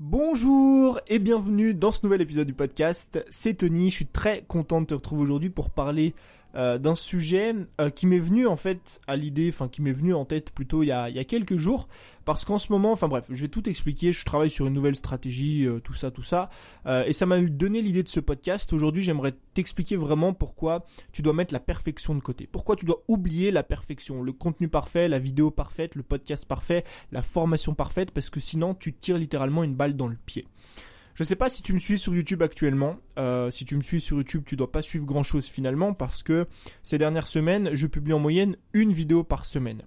[0.00, 3.24] Bonjour et bienvenue dans ce nouvel épisode du podcast.
[3.30, 6.16] C'est Tony, je suis très content de te retrouver aujourd'hui pour parler
[6.56, 10.14] euh, d'un sujet euh, qui m'est venu en fait à l'idée, enfin qui m'est venu
[10.14, 11.88] en tête plutôt il y a, il y a quelques jours,
[12.24, 14.96] parce qu'en ce moment, enfin bref, je vais tout expliquer, je travaille sur une nouvelle
[14.96, 16.50] stratégie, euh, tout ça, tout ça,
[17.06, 18.72] et ça m'a donné l'idée de ce podcast.
[18.72, 23.02] Aujourd'hui, j'aimerais t'expliquer vraiment pourquoi tu dois mettre la perfection de côté, pourquoi tu dois
[23.08, 28.10] oublier la perfection, le contenu parfait, la vidéo parfaite, le podcast parfait, la formation parfaite,
[28.10, 30.46] parce que sinon tu tires littéralement une balle dans le pied.
[31.14, 32.96] Je sais pas si tu me suis sur YouTube actuellement.
[33.18, 36.24] Euh, si tu me suis sur YouTube, tu dois pas suivre grand chose finalement parce
[36.24, 36.46] que
[36.82, 39.82] ces dernières semaines, je publie en moyenne une vidéo par semaine.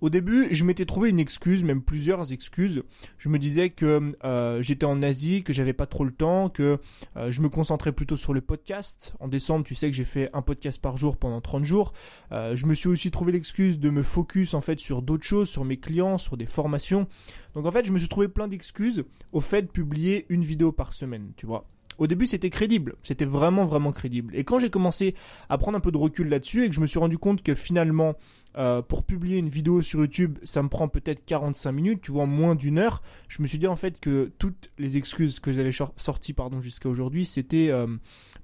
[0.00, 2.82] Au début, je m'étais trouvé une excuse, même plusieurs excuses.
[3.18, 6.78] Je me disais que euh, j'étais en Asie, que j'avais pas trop le temps, que
[7.16, 9.14] euh, je me concentrais plutôt sur le podcast.
[9.20, 11.92] En décembre, tu sais que j'ai fait un podcast par jour pendant 30 jours.
[12.32, 15.48] Euh, je me suis aussi trouvé l'excuse de me focus en fait sur d'autres choses,
[15.48, 17.06] sur mes clients, sur des formations.
[17.54, 20.70] Donc en fait, je me suis trouvé plein d'excuses au fait de publier une vidéo
[20.72, 21.66] par semaine, tu vois.
[21.98, 24.34] Au début, c'était crédible, c'était vraiment vraiment crédible.
[24.36, 25.14] Et quand j'ai commencé
[25.48, 27.56] à prendre un peu de recul là-dessus et que je me suis rendu compte que
[27.56, 28.14] finalement,
[28.56, 32.26] euh, pour publier une vidéo sur YouTube, ça me prend peut-être 45 minutes, tu vois,
[32.26, 35.72] moins d'une heure, je me suis dit en fait que toutes les excuses que j'avais
[35.96, 37.88] sorties pardon jusqu'à aujourd'hui, c'était euh,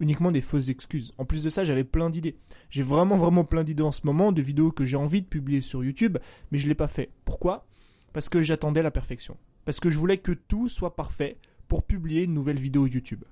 [0.00, 1.12] uniquement des fausses excuses.
[1.19, 2.36] En plus de ça, j'avais plein d'idées.
[2.70, 5.60] J'ai vraiment vraiment plein d'idées en ce moment de vidéos que j'ai envie de publier
[5.60, 6.19] sur YouTube,
[6.50, 7.10] mais je l'ai pas fait.
[7.25, 7.66] Pourquoi?
[8.12, 9.36] Parce que j'attendais la perfection.
[9.64, 11.38] Parce que je voulais que tout soit parfait
[11.69, 13.25] pour publier une nouvelle vidéo YouTube.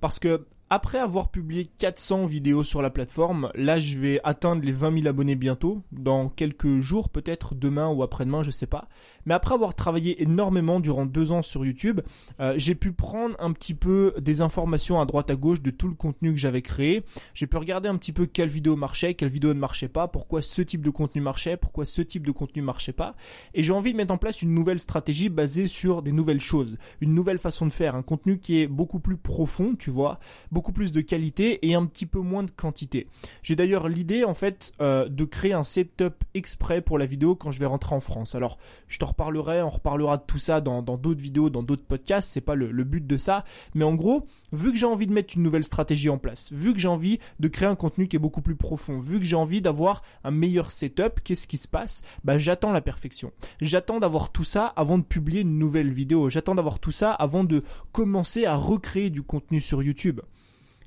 [0.00, 4.70] Parce que après avoir publié 400 vidéos sur la plateforme, là je vais atteindre les
[4.70, 8.88] 20 000 abonnés bientôt, dans quelques jours peut-être, demain ou après-demain, je sais pas.
[9.26, 12.00] Mais après avoir travaillé énormément durant deux ans sur YouTube,
[12.38, 15.88] euh, j'ai pu prendre un petit peu des informations à droite à gauche de tout
[15.88, 17.02] le contenu que j'avais créé.
[17.34, 20.40] J'ai pu regarder un petit peu quelle vidéo marchait, quelle vidéo ne marchait pas, pourquoi
[20.40, 23.16] ce type de contenu marchait, pourquoi ce type de contenu marchait pas.
[23.54, 26.78] Et j'ai envie de mettre en place une nouvelle stratégie basée sur des nouvelles choses,
[27.00, 30.20] une nouvelle façon de faire, un contenu qui est beaucoup plus profond, tu vois,
[30.60, 33.06] plus de qualité et un petit peu moins de quantité.
[33.42, 37.50] J'ai d'ailleurs l'idée en fait euh, de créer un setup exprès pour la vidéo quand
[37.50, 38.34] je vais rentrer en France.
[38.34, 42.30] Alors je te reparlerai, on reparlera de tout ça dans d'autres vidéos, dans d'autres podcasts,
[42.30, 43.44] c'est pas le, le but de ça.
[43.74, 46.72] Mais en gros, vu que j'ai envie de mettre une nouvelle stratégie en place, vu
[46.74, 49.36] que j'ai envie de créer un contenu qui est beaucoup plus profond, vu que j'ai
[49.36, 52.02] envie d'avoir un meilleur setup, qu'est-ce qui se passe?
[52.24, 53.32] Bah j'attends la perfection.
[53.60, 56.30] J'attends d'avoir tout ça avant de publier une nouvelle vidéo.
[56.30, 57.62] J'attends d'avoir tout ça avant de
[57.92, 60.20] commencer à recréer du contenu sur YouTube.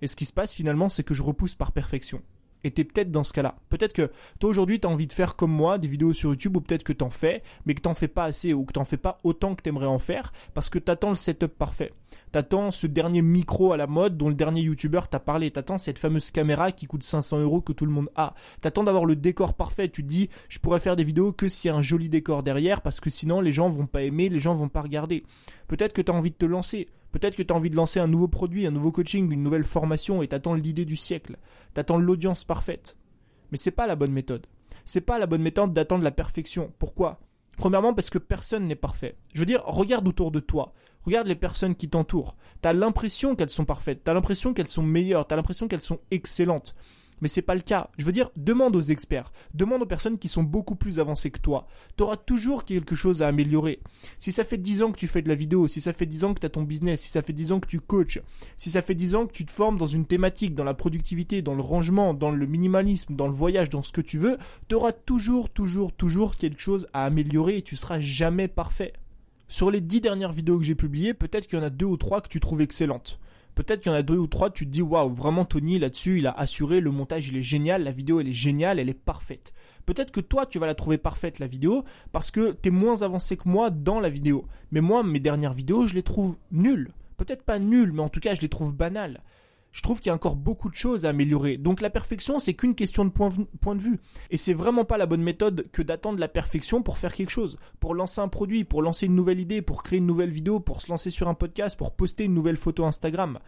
[0.03, 2.21] Et ce qui se passe finalement, c'est que je repousse par perfection.
[2.65, 3.55] Et t'es peut-être dans ce cas-là.
[3.69, 6.61] Peut-être que toi aujourd'hui t'as envie de faire comme moi des vidéos sur YouTube ou
[6.61, 9.19] peut-être que t'en fais, mais que t'en fais pas assez ou que t'en fais pas
[9.23, 11.93] autant que t'aimerais en faire parce que t'attends le setup parfait.
[12.33, 15.51] T'attends ce dernier micro à la mode dont le dernier youtubeur t'a parlé.
[15.51, 18.33] T'attends cette fameuse caméra qui coûte 500 euros que tout le monde a.
[18.59, 19.87] T'attends d'avoir le décor parfait.
[19.87, 22.43] Tu te dis, je pourrais faire des vidéos que s'il y a un joli décor
[22.43, 25.23] derrière parce que sinon les gens vont pas aimer, les gens vont pas regarder.
[25.69, 26.89] Peut-être que t'as envie de te lancer.
[27.13, 29.63] Peut-être que tu as envie de lancer un nouveau produit, un nouveau coaching, une nouvelle
[29.63, 31.37] formation et t'attends l'idée du siècle.
[31.75, 32.97] T'attends l'audience parfaite.
[33.51, 34.47] Mais c'est pas la bonne méthode.
[34.83, 36.73] C'est pas la bonne méthode d'attendre la perfection.
[36.79, 37.21] Pourquoi?
[37.55, 39.15] Premièrement parce que personne n'est parfait.
[39.35, 40.73] Je veux dire, regarde autour de toi.
[41.05, 42.35] Regarde les personnes qui t'entourent.
[42.61, 44.03] T'as l'impression qu'elles sont parfaites.
[44.03, 45.27] T'as l'impression qu'elles sont meilleures.
[45.27, 46.75] T'as l'impression qu'elles sont excellentes
[47.21, 47.89] mais c'est pas le cas.
[47.97, 51.39] Je veux dire, demande aux experts, demande aux personnes qui sont beaucoup plus avancées que
[51.39, 51.67] toi.
[51.97, 53.79] Tu auras toujours quelque chose à améliorer.
[54.17, 56.23] Si ça fait 10 ans que tu fais de la vidéo, si ça fait 10
[56.25, 58.19] ans que tu as ton business, si ça fait 10 ans que tu coaches,
[58.57, 61.41] si ça fait 10 ans que tu te formes dans une thématique, dans la productivité,
[61.41, 64.37] dans le rangement, dans le minimalisme, dans le voyage, dans ce que tu veux,
[64.67, 68.93] tu auras toujours, toujours, toujours quelque chose à améliorer et tu seras jamais parfait.
[69.47, 71.97] Sur les 10 dernières vidéos que j'ai publiées, peut-être qu'il y en a deux ou
[71.97, 73.19] trois que tu trouves excellentes.
[73.55, 76.19] Peut-être qu'il y en a deux ou trois, tu te dis waouh, vraiment Tony là-dessus,
[76.19, 78.93] il a assuré, le montage il est génial, la vidéo elle est géniale, elle est
[78.93, 79.53] parfaite.
[79.85, 83.01] Peut-être que toi tu vas la trouver parfaite la vidéo parce que tu es moins
[83.03, 84.45] avancé que moi dans la vidéo.
[84.71, 86.91] Mais moi mes dernières vidéos, je les trouve nulles.
[87.17, 89.21] Peut-être pas nulles, mais en tout cas je les trouve banales
[89.73, 91.57] je trouve qu'il y a encore beaucoup de choses à améliorer.
[91.57, 93.99] Donc la perfection, c'est qu'une question de point, de vue.
[94.29, 97.57] Et c'est vraiment pas la bonne méthode que d'attendre la perfection pour faire quelque chose.
[97.79, 100.81] Pour lancer un produit, pour lancer une nouvelle idée, pour créer une nouvelle vidéo, pour
[100.81, 103.39] se lancer sur un podcast, pour poster une nouvelle photo Instagram.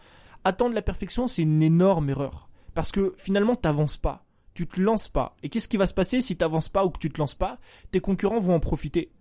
[0.43, 2.49] Attendre la perfection, c'est une énorme erreur.
[2.73, 4.25] Parce que finalement, t'avances pas.
[4.55, 5.37] Tu te lances pas.
[5.43, 7.59] Et qu'est-ce qui va se passer si t'avances pas ou que tu te lances pas?
[7.91, 9.11] Tes concurrents vont en profiter.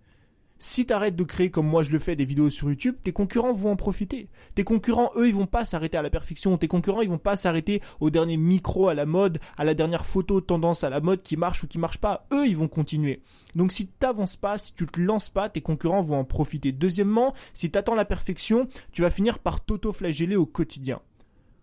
[0.57, 3.51] Si t'arrêtes de créer comme moi je le fais des vidéos sur YouTube, tes concurrents
[3.51, 4.29] vont en profiter.
[4.55, 6.57] Tes concurrents, eux, ils vont pas s'arrêter à la perfection.
[6.57, 10.05] Tes concurrents, ils vont pas s'arrêter au dernier micro à la mode, à la dernière
[10.05, 12.25] photo tendance à la mode qui marche ou qui marche pas.
[12.31, 13.21] Eux, ils vont continuer.
[13.53, 16.71] Donc si t'avances pas, si tu te lances pas, tes concurrents vont en profiter.
[16.71, 21.01] Deuxièmement, si t'attends la perfection, tu vas finir par t'auto-flageller au quotidien.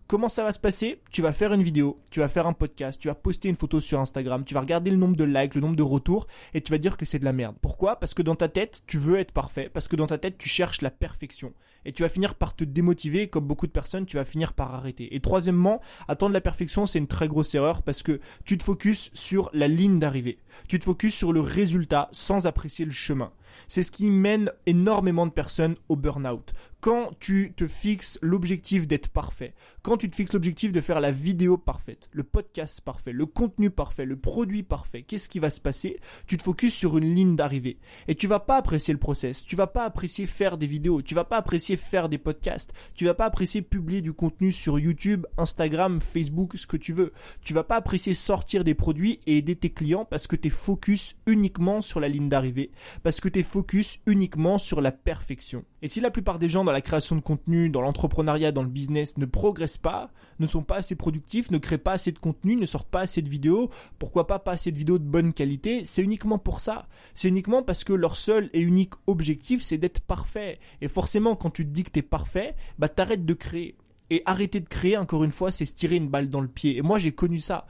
[0.07, 2.99] Comment ça va se passer Tu vas faire une vidéo, tu vas faire un podcast,
[2.99, 5.61] tu vas poster une photo sur Instagram, tu vas regarder le nombre de likes, le
[5.61, 7.55] nombre de retours, et tu vas dire que c'est de la merde.
[7.61, 7.95] Pourquoi?
[7.99, 10.49] Parce que dans ta tête, tu veux être parfait, parce que dans ta tête, tu
[10.49, 11.53] cherches la perfection.
[11.85, 14.73] Et tu vas finir par te démotiver, comme beaucoup de personnes, tu vas finir par
[14.73, 15.15] arrêter.
[15.15, 19.09] Et troisièmement, attendre la perfection, c'est une très grosse erreur, parce que tu te focuses
[19.13, 20.37] sur la ligne d'arrivée.
[20.67, 23.31] Tu te focuses sur le résultat sans apprécier le chemin.
[23.67, 26.53] C'est ce qui mène énormément de personnes au burn-out.
[26.79, 29.53] Quand tu te fixes l'objectif d'être parfait,
[29.83, 33.69] quand tu te fixes l'objectif de faire la vidéo parfaite, le podcast parfait, le contenu
[33.69, 35.97] parfait, le produit parfait, qu'est-ce qui va se passer?
[36.27, 37.77] Tu te focuses sur une ligne d'arrivée.
[38.09, 41.15] Et tu vas pas apprécier le process, tu vas pas apprécier faire des vidéos, tu
[41.15, 45.25] vas pas apprécier faire des podcasts, tu vas pas apprécier publier du contenu sur YouTube,
[45.37, 47.13] Instagram, Facebook, ce que tu veux.
[47.41, 51.15] Tu vas pas apprécier sortir des produits et aider tes clients parce que tu focus
[51.27, 52.71] uniquement sur la ligne d'arrivée,
[53.03, 55.63] parce que tu focus uniquement sur la perfection.
[55.81, 58.69] Et si la plupart des gens dans la création de contenu, dans l'entrepreneuriat, dans le
[58.69, 62.55] business ne progressent pas, ne sont pas assez productifs, ne créent pas assez de contenu,
[62.55, 63.69] ne sortent pas assez de vidéos,
[63.99, 66.87] pourquoi pas pas assez de vidéos de bonne qualité, c'est uniquement pour ça.
[67.13, 70.59] C'est uniquement parce que leur seul et unique objectif c'est d'être parfait.
[70.81, 73.75] Et forcément quand tu te dis que t'es parfait, bah t'arrêtes de créer.
[74.09, 76.77] Et arrêter de créer, encore une fois, c'est se tirer une balle dans le pied.
[76.77, 77.65] Et moi j'ai connu ça.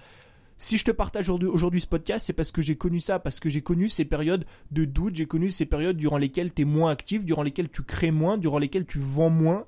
[0.64, 3.50] Si je te partage aujourd'hui ce podcast, c'est parce que j'ai connu ça, parce que
[3.50, 6.90] j'ai connu ces périodes de doute, j'ai connu ces périodes durant lesquelles tu es moins
[6.90, 9.66] actif, durant lesquelles tu crées moins, durant lesquelles tu vends moins.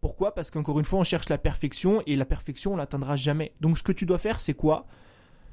[0.00, 0.36] Pourquoi?
[0.36, 3.54] Parce qu'encore une fois, on cherche la perfection et la perfection, on l'atteindra jamais.
[3.60, 4.86] Donc ce que tu dois faire, c'est quoi?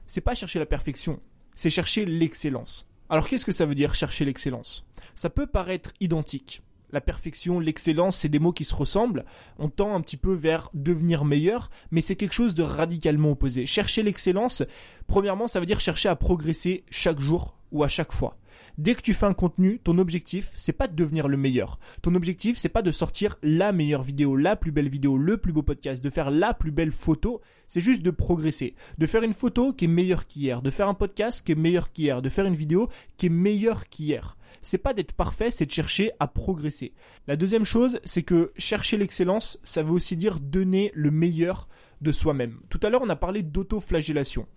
[0.05, 1.19] C'est pas chercher la perfection,
[1.55, 2.87] c'est chercher l'excellence.
[3.09, 4.85] Alors qu'est-ce que ça veut dire chercher l'excellence?
[5.15, 6.61] Ça peut paraître identique
[6.93, 9.25] la perfection, l'excellence, c'est des mots qui se ressemblent.
[9.57, 13.65] On tend un petit peu vers devenir meilleur, mais c'est quelque chose de radicalement opposé.
[13.65, 14.63] Chercher l'excellence,
[15.07, 18.37] premièrement, ça veut dire chercher à progresser chaque jour ou à chaque fois.
[18.77, 21.79] Dès que tu fais un contenu, ton objectif, c'est pas de devenir le meilleur.
[22.03, 25.51] Ton objectif, c'est pas de sortir la meilleure vidéo, la plus belle vidéo, le plus
[25.51, 27.41] beau podcast, de faire la plus belle photo.
[27.67, 28.75] C'est juste de progresser.
[28.99, 30.61] De faire une photo qui est meilleure qu'hier.
[30.61, 32.21] De faire un podcast qui est meilleur qu'hier.
[32.21, 36.11] De faire une vidéo qui est meilleure qu'hier c'est pas d'être parfait, c'est de chercher
[36.19, 36.93] à progresser.
[37.27, 41.67] La deuxième chose, c'est que chercher l'excellence, ça veut aussi dire donner le meilleur
[42.01, 42.59] de soi-même.
[42.69, 44.47] Tout à l'heure, on a parlé d'autoflagellation.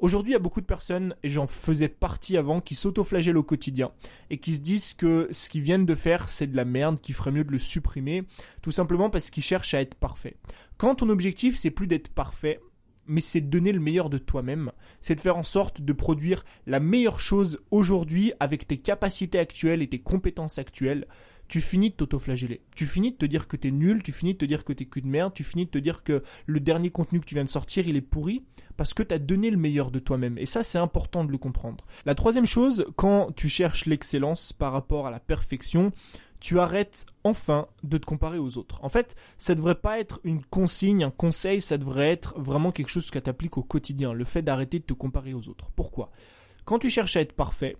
[0.00, 3.42] Aujourd'hui, il y a beaucoup de personnes, et j'en faisais partie avant, qui s'autoflagellent au
[3.42, 3.90] quotidien
[4.30, 7.16] et qui se disent que ce qu'ils viennent de faire, c'est de la merde, qu'il
[7.16, 8.22] ferait mieux de le supprimer,
[8.62, 10.36] tout simplement parce qu'ils cherchent à être parfait.
[10.76, 12.60] Quand ton objectif, c'est plus d'être parfait,
[13.08, 14.70] mais c'est de donner le meilleur de toi-même.
[15.00, 19.82] C'est de faire en sorte de produire la meilleure chose aujourd'hui avec tes capacités actuelles
[19.82, 21.06] et tes compétences actuelles.
[21.48, 22.60] Tu finis de t'autoflageller.
[22.76, 24.84] Tu finis de te dire que t'es nul, tu finis de te dire que t'es
[24.84, 27.44] cul de merde, tu finis de te dire que le dernier contenu que tu viens
[27.44, 28.44] de sortir, il est pourri,
[28.76, 30.36] parce que t'as donné le meilleur de toi-même.
[30.36, 31.86] Et ça, c'est important de le comprendre.
[32.04, 35.90] La troisième chose, quand tu cherches l'excellence par rapport à la perfection,
[36.40, 38.82] tu arrêtes enfin de te comparer aux autres.
[38.82, 42.88] En fait, ça devrait pas être une consigne, un conseil, ça devrait être vraiment quelque
[42.88, 45.70] chose que tu appliques au quotidien, le fait d'arrêter de te comparer aux autres.
[45.74, 46.10] Pourquoi?
[46.64, 47.76] Quand tu cherches à être parfait,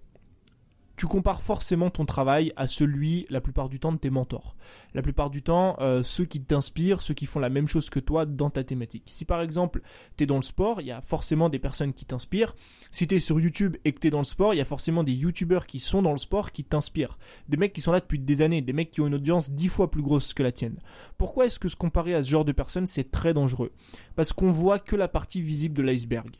[0.99, 4.56] tu compares forcément ton travail à celui, la plupart du temps, de tes mentors.
[4.95, 8.00] La plupart du temps, euh, ceux qui t'inspirent, ceux qui font la même chose que
[8.00, 9.05] toi dans ta thématique.
[9.06, 9.81] Si par exemple,
[10.17, 12.56] tu es dans le sport, il y a forcément des personnes qui t'inspirent.
[12.91, 15.05] Si tu sur YouTube et que tu es dans le sport, il y a forcément
[15.05, 17.17] des YouTubeurs qui sont dans le sport qui t'inspirent.
[17.49, 19.69] Des mecs qui sont là depuis des années, des mecs qui ont une audience dix
[19.69, 20.81] fois plus grosse que la tienne.
[21.17, 23.71] Pourquoi est-ce que se comparer à ce genre de personnes, c'est très dangereux?
[24.17, 26.31] Parce qu'on voit que la partie visible de l'iceberg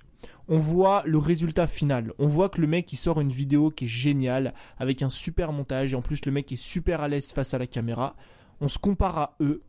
[0.49, 2.13] on voit le résultat final.
[2.19, 5.53] On voit que le mec il sort une vidéo qui est géniale avec un super
[5.53, 8.17] montage et en plus le mec est super à l'aise face à la caméra.
[8.61, 9.63] On se compare à eux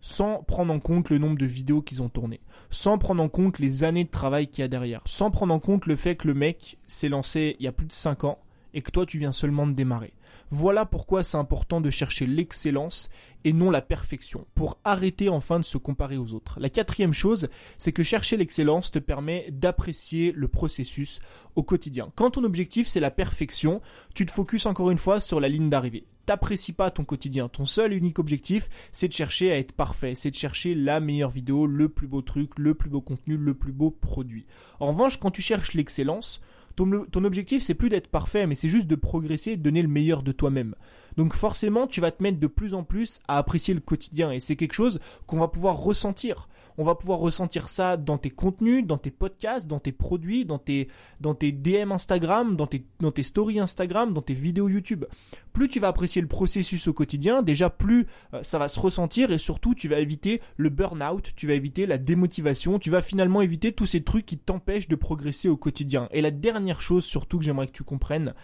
[0.00, 2.40] sans prendre en compte le nombre de vidéos qu'ils ont tournées,
[2.70, 5.58] sans prendre en compte les années de travail qu'il y a derrière, sans prendre en
[5.58, 8.38] compte le fait que le mec s'est lancé il y a plus de 5 ans
[8.72, 10.12] et que toi tu viens seulement de démarrer.
[10.50, 13.10] Voilà pourquoi c'est important de chercher l'excellence
[13.44, 16.58] et non la perfection, pour arrêter enfin de se comparer aux autres.
[16.60, 17.48] La quatrième chose,
[17.78, 21.20] c'est que chercher l'excellence te permet d'apprécier le processus
[21.54, 22.12] au quotidien.
[22.16, 23.80] Quand ton objectif c'est la perfection,
[24.14, 27.48] tu te focuses encore une fois sur la ligne d'arrivée t'apprécies pas ton quotidien.
[27.48, 31.00] Ton seul et unique objectif, c'est de chercher à être parfait, c'est de chercher la
[31.00, 34.44] meilleure vidéo, le plus beau truc, le plus beau contenu, le plus beau produit.
[34.80, 36.40] En revanche, quand tu cherches l'excellence,
[36.76, 40.22] ton, objectif, c'est plus d'être parfait, mais c'est juste de progresser, de donner le meilleur
[40.22, 40.74] de toi-même.
[41.16, 44.40] Donc forcément, tu vas te mettre de plus en plus à apprécier le quotidien, et
[44.40, 48.86] c'est quelque chose qu'on va pouvoir ressentir on va pouvoir ressentir ça dans tes contenus,
[48.86, 50.88] dans tes podcasts, dans tes produits, dans tes,
[51.20, 55.04] dans tes DM Instagram, dans tes, dans tes stories Instagram, dans tes vidéos YouTube.
[55.52, 59.30] Plus tu vas apprécier le processus au quotidien, déjà plus euh, ça va se ressentir
[59.30, 63.42] et surtout tu vas éviter le burn-out, tu vas éviter la démotivation, tu vas finalement
[63.42, 66.08] éviter tous ces trucs qui t'empêchent de progresser au quotidien.
[66.12, 68.34] Et la dernière chose surtout que j'aimerais que tu comprennes,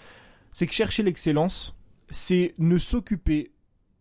[0.51, 1.75] c'est que chercher l'excellence,
[2.11, 3.53] c'est ne s'occuper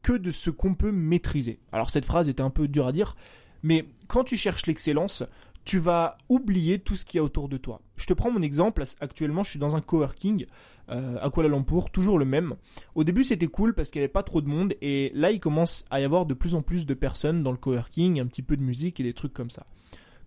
[0.02, 1.60] que de ce qu'on peut maîtriser.
[1.72, 3.16] Alors cette phrase était un peu dure à dire,
[3.64, 5.24] Mais quand tu cherches l'excellence,
[5.66, 7.82] tu vas oublier tout ce qu'il y a autour de toi.
[7.96, 10.46] Je te prends mon exemple, actuellement je suis dans un coworking
[10.90, 12.56] euh, à Kuala Lumpur, toujours le même.
[12.96, 15.40] Au début c'était cool parce qu'il n'y avait pas trop de monde et là il
[15.40, 18.42] commence à y avoir de plus en plus de personnes dans le coworking, un petit
[18.42, 19.66] peu de musique et des trucs comme ça.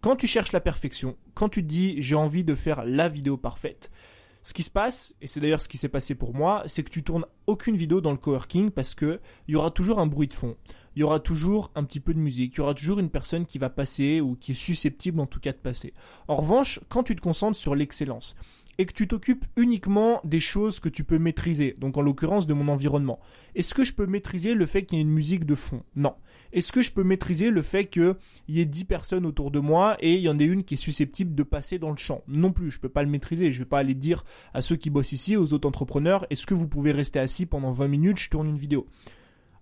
[0.01, 3.37] Quand tu cherches la perfection, quand tu te dis j'ai envie de faire la vidéo
[3.37, 3.91] parfaite,
[4.45, 6.91] ce qui se passe, et c'est d'ailleurs ce qui s'est passé pour moi, c'est que
[6.91, 10.29] tu tournes aucune vidéo dans le coworking parce que il y aura toujours un bruit
[10.29, 10.57] de fond
[10.97, 13.47] il y aura toujours un petit peu de musique, il y aura toujours une personne
[13.47, 15.93] qui va passer ou qui est susceptible en tout cas de passer.
[16.29, 18.37] En revanche, quand tu te concentres sur l'excellence
[18.79, 22.55] et que tu t'occupes uniquement des choses que tu peux maîtriser, donc en l'occurrence de
[22.55, 23.21] mon environnement,
[23.55, 25.83] est-ce que je peux maîtriser le fait qu'il y ait une musique de fond?
[25.97, 26.15] Non.
[26.55, 28.15] Est-ce que je peux maîtriser le fait qu'il
[28.47, 30.77] y ait 10 personnes autour de moi et il y en ait une qui est
[30.77, 32.23] susceptible de passer dans le champ?
[32.29, 33.51] Non plus, je peux pas le maîtriser.
[33.51, 36.55] Je vais pas aller dire à ceux qui bossent ici, aux autres entrepreneurs, est-ce que
[36.55, 38.87] vous pouvez rester assis pendant 20 minutes, je tourne une vidéo.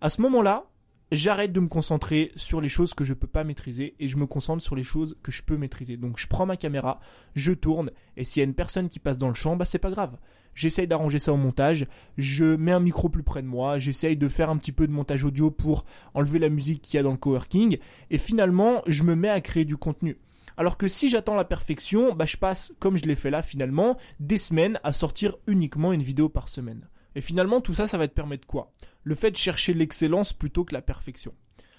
[0.02, 0.66] À ce moment-là,
[1.12, 4.26] j'arrête de me concentrer sur les choses que je peux pas maîtriser et je me
[4.26, 5.96] concentre sur les choses que je peux maîtriser.
[5.96, 7.00] Donc je prends ma caméra,
[7.34, 9.78] je tourne et s'il y a une personne qui passe dans le champ, bah c'est
[9.78, 10.18] pas grave.
[10.54, 11.86] J'essaye d'arranger ça au montage,
[12.18, 14.92] je mets un micro plus près de moi, j'essaye de faire un petit peu de
[14.92, 17.78] montage audio pour enlever la musique qu'il y a dans le coworking
[18.10, 20.18] et finalement, je me mets à créer du contenu.
[20.56, 23.96] Alors que si j'attends la perfection, bah je passe, comme je l'ai fait là finalement,
[24.20, 26.88] des semaines à sortir uniquement une vidéo par semaine.
[27.14, 28.72] Et finalement, tout ça, ça va te permettre quoi?
[29.04, 31.34] Le fait de chercher l'excellence plutôt que la perfection.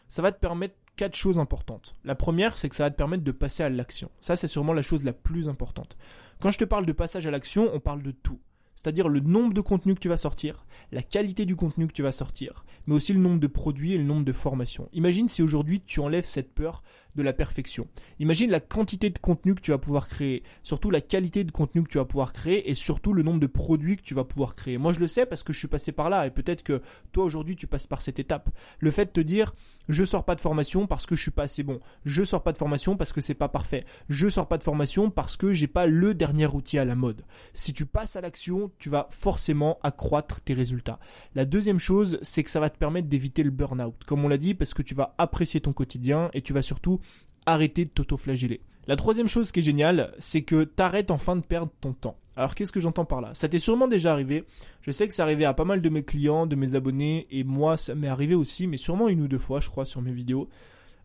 [0.09, 1.95] Ça va te permettre quatre choses importantes.
[2.03, 4.11] La première, c'est que ça va te permettre de passer à l'action.
[4.19, 5.97] Ça, c'est sûrement la chose la plus importante.
[6.39, 8.39] Quand je te parle de passage à l'action, on parle de tout
[8.75, 12.03] c'est-à-dire le nombre de contenus que tu vas sortir, la qualité du contenu que tu
[12.03, 14.89] vas sortir, mais aussi le nombre de produits et le nombre de formations.
[14.93, 16.83] Imagine si aujourd'hui tu enlèves cette peur
[17.15, 17.87] de la perfection.
[18.19, 21.83] Imagine la quantité de contenu que tu vas pouvoir créer, surtout la qualité de contenu
[21.83, 24.55] que tu vas pouvoir créer et surtout le nombre de produits que tu vas pouvoir
[24.55, 24.77] créer.
[24.77, 27.23] Moi je le sais parce que je suis passé par là et peut-être que toi
[27.23, 28.49] aujourd'hui tu passes par cette étape.
[28.79, 29.53] Le fait de te dire
[29.89, 32.51] je sors pas de formation parce que je suis pas assez bon, je sors pas
[32.51, 35.67] de formation parce que c'est pas parfait, je sors pas de formation parce que j'ai
[35.67, 37.25] pas le dernier outil à la mode.
[37.53, 40.99] Si tu passes à l'action, tu vas forcément accroître tes résultats.
[41.35, 44.03] La deuxième chose, c'est que ça va te permettre d'éviter le burn-out.
[44.05, 46.99] Comme on l'a dit, parce que tu vas apprécier ton quotidien et tu vas surtout
[47.45, 48.61] arrêter de t'auto-flageller.
[48.85, 52.17] La troisième chose qui est géniale, c'est que t'arrêtes enfin de perdre ton temps.
[52.35, 53.31] Alors qu'est-ce que j'entends par là?
[53.33, 54.43] Ça t'est sûrement déjà arrivé.
[54.81, 57.43] Je sais que ça arrivait à pas mal de mes clients, de mes abonnés, et
[57.43, 60.11] moi ça m'est arrivé aussi, mais sûrement une ou deux fois, je crois, sur mes
[60.11, 60.49] vidéos.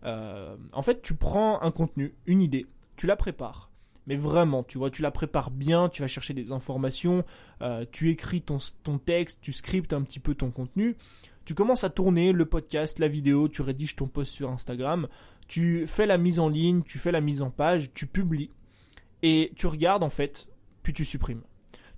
[0.05, 2.67] Euh, en fait, tu prends un contenu, une idée,
[2.97, 3.71] tu la prépares,
[4.07, 7.25] mais vraiment, tu vois, tu la prépares bien, tu vas chercher des informations,
[7.63, 10.97] euh, tu écris ton, ton texte, tu scriptes un petit peu ton contenu,
[11.45, 15.09] tu commences à tourner le podcast, la vidéo, tu rédiges ton post sur Instagram,
[15.49, 18.51] tu fais la mise en ligne, tu fais la mise en page, tu publies,
[19.23, 20.47] et tu regardes en fait,
[20.83, 21.43] puis tu supprimes.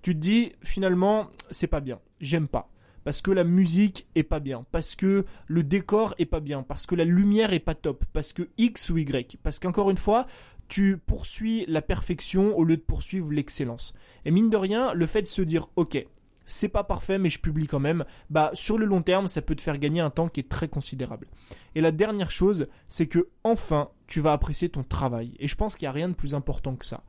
[0.02, 2.70] Tu te dis, finalement, c'est pas bien, j'aime pas.
[3.04, 6.86] Parce que la musique est pas bien, parce que le décor est pas bien, parce
[6.86, 10.26] que la lumière est pas top, parce que X ou Y, parce qu'encore une fois,
[10.68, 13.94] tu poursuis la perfection au lieu de poursuivre l'excellence.
[14.24, 16.06] Et mine de rien, le fait de se dire ok,
[16.52, 19.54] c'est pas parfait mais je publie quand même, bah sur le long terme, ça peut
[19.54, 21.28] te faire gagner un temps qui est très considérable.
[21.74, 25.34] Et la dernière chose, c'est que enfin, tu vas apprécier ton travail.
[25.38, 27.04] Et je pense qu'il n'y a rien de plus important que ça.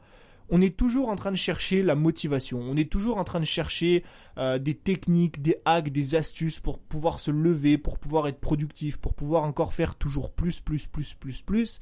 [0.53, 3.45] On est toujours en train de chercher la motivation, on est toujours en train de
[3.45, 4.03] chercher
[4.37, 8.97] euh, des techniques, des hacks, des astuces pour pouvoir se lever, pour pouvoir être productif,
[8.97, 11.79] pour pouvoir encore faire toujours plus, plus, plus, plus, plus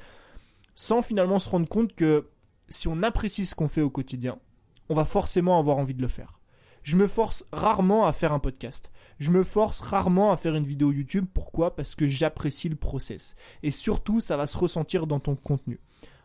[0.80, 2.30] sans finalement se rendre compte que
[2.70, 4.40] si on apprécie ce qu'on fait au quotidien,
[4.88, 6.39] on va forcément avoir envie de le faire.
[6.84, 8.92] Je me force rarement à faire un podcast.
[9.20, 11.26] Je me force rarement à faire une vidéo YouTube.
[11.34, 11.76] Pourquoi?
[11.76, 13.36] Parce que j'apprécie le process.
[13.64, 15.80] Et surtout, ça va se ressentir dans ton contenu.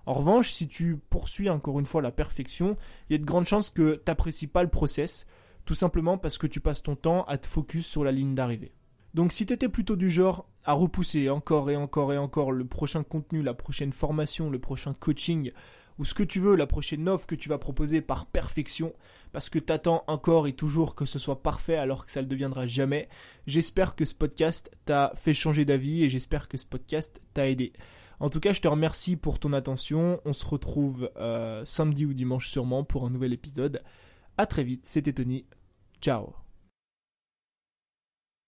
[0.07, 2.77] En revanche, si tu poursuis encore une fois la perfection,
[3.09, 5.27] il y a de grandes chances que tu n'apprécies pas le process,
[5.65, 8.73] tout simplement parce que tu passes ton temps à te focus sur la ligne d'arrivée.
[9.15, 12.67] Donc si tu étais plutôt du genre à repousser encore et encore et encore le
[12.67, 15.53] prochain contenu, la prochaine formation, le prochain coaching,
[15.99, 18.93] ou ce que tu veux, la prochaine offre que tu vas proposer par perfection,
[19.33, 22.31] parce que t'attends encore et toujours que ce soit parfait alors que ça ne le
[22.31, 23.09] deviendra jamais,
[23.47, 27.73] j'espère que ce podcast t'a fait changer d'avis et j'espère que ce podcast t'a aidé.
[28.21, 30.21] En tout cas, je te remercie pour ton attention.
[30.25, 33.83] On se retrouve euh, samedi ou dimanche sûrement pour un nouvel épisode.
[34.39, 35.47] À très vite, c'était Tony.
[36.01, 36.44] Ciao